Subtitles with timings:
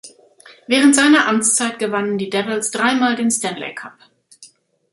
[0.65, 3.93] Während seiner Amtszeit gewannen die Devils dreimal den Stanley Cup.